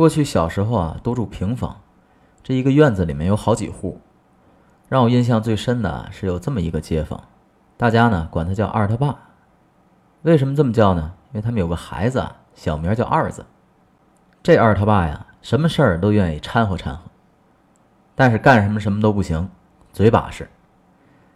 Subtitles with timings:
[0.00, 1.78] 过去小时候啊，都住平房，
[2.42, 4.00] 这一个院子里面有好几户。
[4.88, 7.22] 让我印象最深的是有这么一个街坊，
[7.76, 9.14] 大家呢管他叫二他爸。
[10.22, 11.12] 为什么这么叫呢？
[11.32, 13.44] 因为他们有个孩子，小名叫二子。
[14.42, 17.02] 这二他爸呀，什么事儿都愿意掺和掺和，
[18.14, 19.50] 但是干什么什么都不行，
[19.92, 20.48] 嘴把式。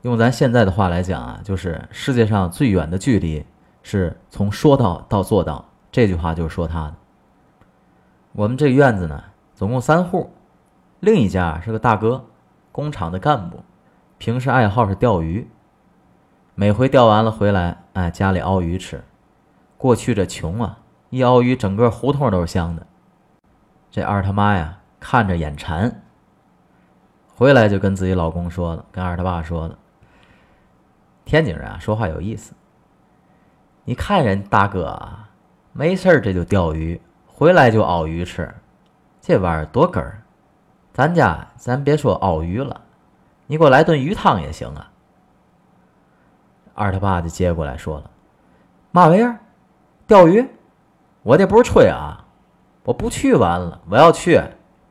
[0.00, 3.44] 用咱现在的话来讲啊，就是世界上最远的距离
[3.82, 5.62] 是从说到到做到。
[5.92, 6.94] 这句话就是说他的。
[8.36, 9.24] 我们这个院子呢，
[9.54, 10.30] 总共三户，
[11.00, 12.22] 另一家是个大哥，
[12.70, 13.64] 工厂的干部，
[14.18, 15.48] 平时爱好是钓鱼，
[16.54, 19.02] 每回钓完了回来，哎，家里熬鱼吃。
[19.78, 22.86] 过去这穷啊，一熬鱼，整个胡同都是香的。
[23.90, 26.02] 这二他妈呀，看着眼馋，
[27.34, 29.78] 回来就跟自己老公说了，跟二他爸说了。
[31.24, 32.52] 天津人啊，说话有意思。
[33.84, 35.30] 你看人大哥啊，
[35.72, 37.00] 没事儿这就钓鱼，
[37.38, 38.50] 回来就熬鱼吃，
[39.20, 40.22] 这玩意儿多哏儿。
[40.94, 42.80] 咱家咱别说熬鱼了，
[43.46, 44.90] 你给我来顿鱼汤也行啊。
[46.72, 48.10] 二他爸就接过来说了
[48.90, 49.38] ：“嘛玩意儿？
[50.06, 50.48] 钓鱼？
[51.22, 52.24] 我这不是吹啊，
[52.84, 54.42] 我不去完了，我要去，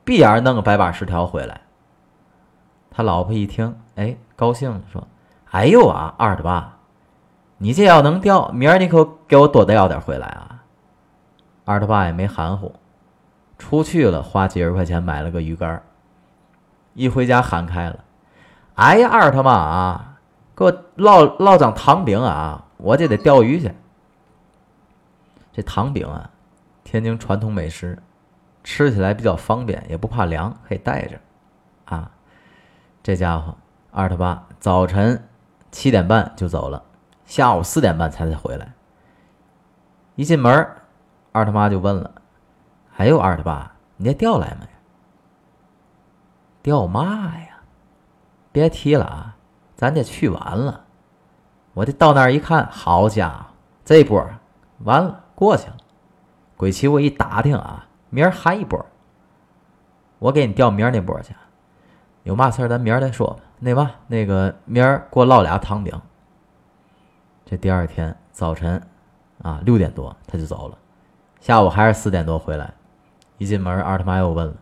[0.04, 1.62] 闭眼弄个百八十条回来。”
[2.94, 5.08] 他老婆一听，哎，高兴了，说。
[5.50, 6.78] 哎呦啊，二他爸，
[7.58, 10.55] 你这要能钓，明儿你可给我多钓点回来啊！
[11.66, 12.74] 二他爸也没含糊，
[13.58, 15.84] 出去了，花几十块钱买了个鱼竿，
[16.94, 18.06] 一回家喊开了
[18.76, 20.20] ：“哎呀，二他妈啊，
[20.56, 23.74] 给我烙烙张糖饼啊，我这得钓鱼去。”
[25.52, 26.30] 这糖饼啊，
[26.86, 28.02] 天津传统美食，
[28.64, 31.20] 吃起来比较方便，也不怕凉，可以带着。
[31.86, 32.12] 啊，
[33.04, 33.58] 这家伙
[33.92, 35.28] 二他爸早晨。
[35.72, 36.82] 七点半就走了，
[37.26, 38.72] 下午四点半才才回来。
[40.16, 40.70] 一进门，
[41.36, 42.10] 二他妈就问了
[42.90, 44.66] ：“还有，二他爸，你这钓来没？
[46.62, 47.04] 钓嘛
[47.38, 47.58] 呀？
[48.54, 49.36] 别提了啊，
[49.76, 50.86] 咱这去完了。
[51.74, 53.46] 我这到那儿一看，好家伙，
[53.84, 54.26] 这波
[54.86, 55.76] 完了，过去了。
[56.56, 58.86] 鬼齐我一打听啊，明儿还一波。
[60.20, 61.36] 我给你调明儿那波去。
[62.24, 66.02] 有嘛事儿，咱明儿再说吧。”那嘛，那个明儿给我烙俩糖饼。
[67.44, 68.82] 这第二天早晨，
[69.42, 70.78] 啊六点多他就走了，
[71.46, 72.74] 下午还是四点多回来。
[73.38, 74.56] 一进门，二他妈又问了：“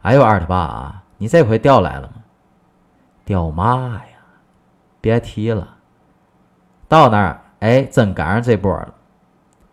[0.00, 2.14] 哎呦，二他爸啊，你这回钓来了吗
[3.26, 4.18] ？”“钓嘛呀？
[5.02, 5.68] 别提了。
[6.88, 8.94] 到那儿，哎，真赶上这波了。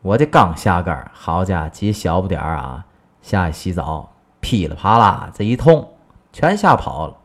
[0.01, 2.85] 我这刚下杆，好家伙，几小不点儿啊，
[3.21, 5.89] 下去洗澡，噼里啪啦这一通，
[6.33, 7.15] 全吓跑了。”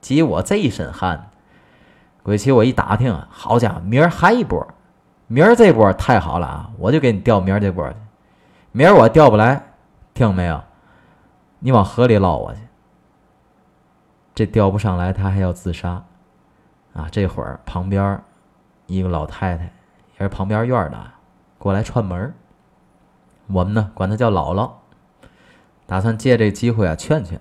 [0.00, 1.28] 急我这一身汗，
[2.22, 4.64] 鬼齐我一打听，好家伙，明儿还一波，
[5.26, 6.70] 明儿这波太好了啊！
[6.78, 7.96] 我就给你钓明儿这波去。
[8.76, 9.62] 明儿我钓不来，
[10.14, 10.60] 听没有？
[11.60, 12.60] 你往河里捞我去。
[14.34, 16.02] 这钓不上来，他还要自杀
[16.92, 17.06] 啊！
[17.08, 18.20] 这会儿旁边
[18.86, 19.62] 一个老太太，
[20.14, 21.00] 也是旁边院的，
[21.56, 22.34] 过来串门
[23.46, 24.68] 我们呢管她叫姥姥，
[25.86, 27.40] 打算借这机会啊劝劝。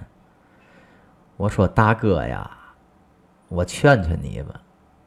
[1.37, 2.51] 我说大哥呀，
[3.47, 4.61] 我劝劝你吧，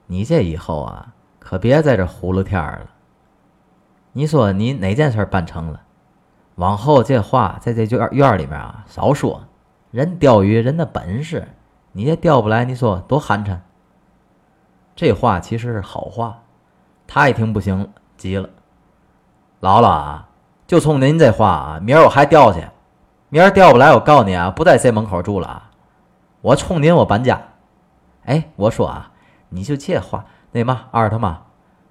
[0.07, 2.91] 你这以后啊，可别在这胡噜天儿了。
[4.11, 5.83] 你说你哪件事办成了？
[6.57, 9.45] 往后这话在这院院里面啊少说。
[9.93, 11.49] 人钓鱼人的本事，
[11.93, 13.59] 你也钓不来，你说多寒碜。
[14.95, 16.43] 这话其实是好话，
[17.07, 18.51] 他一听不行，急了。
[19.63, 20.29] 姥姥啊，
[20.67, 22.67] 就冲您这话啊，明儿我还钓去。
[23.31, 25.71] 明儿钓不来，我告诉你啊，不在这门口住了啊。
[26.43, 27.41] 我冲您，我搬家。
[28.25, 29.13] 哎，我说啊，
[29.49, 31.43] 你就这话，那嘛二他妈，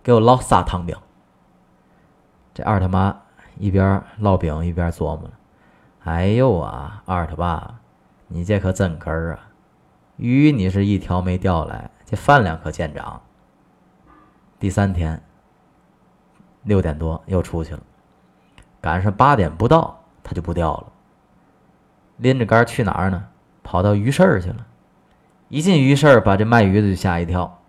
[0.04, 0.96] 给我捞仨糖饼。
[2.54, 3.22] 这二他妈
[3.58, 5.32] 一边烙饼一边琢磨了：
[6.04, 7.80] 哎呦啊，二他爸，
[8.28, 9.50] 你这可真哏儿啊！
[10.18, 13.22] 鱼你是一条没钓来，这饭量可见长。
[14.60, 15.22] 第三天
[16.64, 17.82] 六点多又出去了，
[18.82, 20.88] 赶上八点不到，他就不钓了。
[22.18, 23.28] 拎着竿去哪儿呢？
[23.62, 24.66] 跑到鱼市去了，
[25.50, 27.60] 一进鱼市，把这卖鱼的就吓一跳。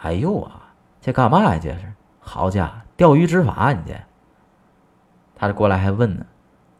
[0.00, 1.60] 哎呦啊，这干嘛呀？
[1.62, 3.72] 这是好家伙，钓鱼执法！
[3.72, 3.94] 你这，
[5.38, 6.26] 他就过来还问呢，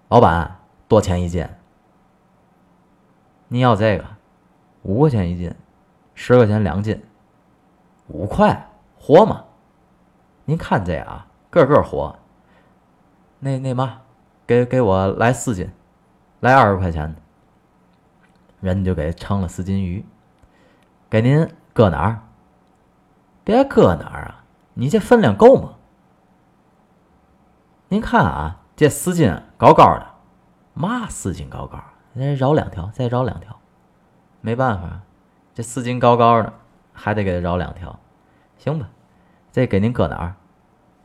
[0.08, 0.58] 老板
[0.88, 1.48] 多钱一斤？
[3.46, 4.04] 你要这个，
[4.82, 5.54] 五块钱一斤，
[6.14, 7.00] 十块钱两斤，
[8.08, 8.68] 五块
[8.98, 9.44] 活吗？
[10.44, 12.18] 您看这啊，个个活。
[13.38, 14.00] 那那嘛，
[14.44, 15.70] 给给我来四斤，
[16.40, 17.20] 来二十块钱的。
[18.60, 20.04] 人就给称了四斤鱼，
[21.08, 22.22] 给您搁哪儿？
[23.44, 24.44] 别搁哪儿啊！
[24.74, 25.74] 你这分量够吗？
[27.90, 30.06] 您看啊，这丝巾高高的，
[30.74, 31.82] 嘛丝巾高高，
[32.14, 33.58] 再绕两条，再绕两条，
[34.42, 35.00] 没办法，
[35.54, 36.52] 这丝巾高高的，
[36.92, 37.98] 还得给他绕两条，
[38.58, 38.86] 行吧？
[39.50, 40.34] 这给您搁哪儿？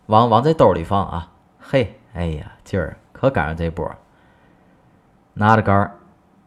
[0.08, 1.32] 往往这兜里放啊！
[1.58, 3.90] 嘿，哎呀，今儿可赶上这波，
[5.34, 5.96] 拿着杆儿，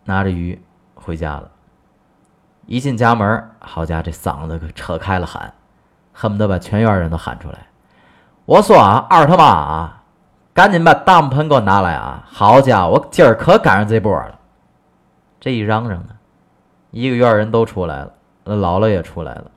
[0.04, 0.62] 拿着鱼
[0.94, 1.50] 回家了。
[2.66, 5.54] 一进家门，好家伙，这嗓子可扯开了喊，
[6.12, 7.68] 恨不得把全院人都喊出来。
[8.44, 9.95] 我说啊，二他妈啊，
[10.56, 12.24] 赶紧把大木盆给我拿来啊！
[12.26, 14.38] 好家伙，我今儿可赶上这波了。
[15.38, 16.16] 这一嚷嚷呢，
[16.92, 18.12] 一个院人都出来了，
[18.46, 19.50] 姥姥也出来了。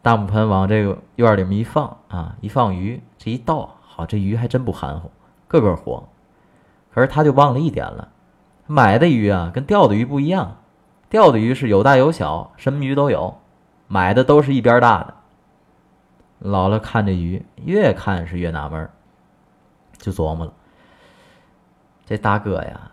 [0.00, 5.10] 大木盆往这个院里面一放啊，一放鱼，这一倒，好，这鱼还真不含糊，
[5.48, 6.08] 个个活。
[6.94, 8.06] 可是他就忘了一点了，
[8.68, 10.58] 买的鱼啊，跟钓的鱼不一样。
[11.10, 13.34] 钓的鱼是有大有小，什么鱼都有；
[13.88, 15.14] 买的都是一边大的。
[16.40, 18.90] 姥姥看着鱼，越看是越纳闷儿
[19.98, 20.52] 就琢磨了：
[22.06, 22.90] 这大哥呀，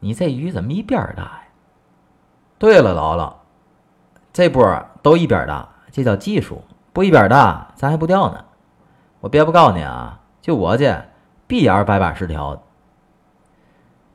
[0.00, 1.42] 你这鱼怎么一边大呀？
[2.58, 3.34] 对了，姥姥，
[4.32, 6.62] 这波都一边大，这叫技术。
[6.92, 8.44] 不一边大，咱还不钓呢。
[9.20, 11.04] 我别不告诉你啊，就我这，
[11.46, 12.62] 闭眼百把十条。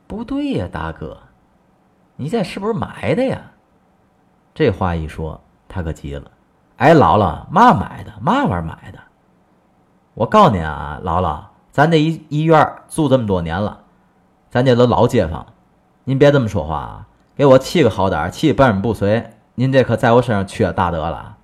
[0.06, 1.18] 不对呀，大哥。
[2.16, 3.40] 你这是不是买的呀？
[4.54, 6.30] 这话一说，他可急了。
[6.76, 8.12] 哎，姥姥，嘛买的？
[8.20, 8.98] 嘛玩意买的？
[10.14, 11.42] 我告诉你啊，姥姥，
[11.78, 13.84] 咱这一医院住这么多年了，
[14.50, 15.46] 咱这都老街坊，
[16.02, 17.06] 您别这么说话啊！
[17.36, 21.36] 给我气个好歹，气半身不遂，您这可在我身上缺大德了。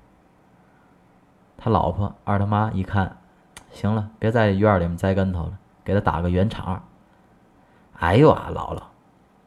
[1.56, 3.18] 他老婆二他妈一看，
[3.70, 5.52] 行了，别在院里面栽跟头了，
[5.84, 6.82] 给他打个圆场。
[8.00, 8.82] 哎呦啊，姥姥！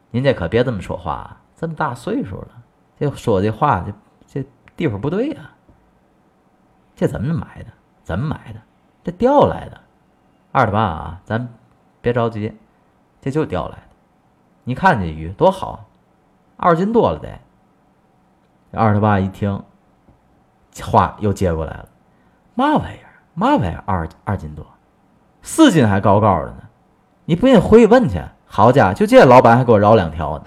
[0.10, 2.48] 您这可别这么说话，这么大岁数了，
[2.98, 3.92] 这说这话这
[4.26, 5.50] 这地方不对呀。
[6.96, 7.72] 这怎么买的？
[8.06, 8.62] 怎么买的？
[9.04, 9.82] 这调来的。
[10.58, 11.48] 二他妈啊，咱
[12.02, 12.52] 别着急，
[13.22, 13.84] 这就钓来的。
[14.64, 15.86] 你看这鱼多好，
[16.56, 17.30] 二斤多了得。
[18.72, 19.62] 二他爸一听，
[20.84, 21.88] 话又接过来了，
[22.56, 23.22] 嘛玩意儿？
[23.36, 23.84] 嘛玩意儿？
[23.86, 24.66] 二二斤多，
[25.44, 26.64] 四斤还高高的呢。
[27.26, 28.20] 你不信回去问去。
[28.48, 30.46] 好家伙，就这老板还给我饶两条呢。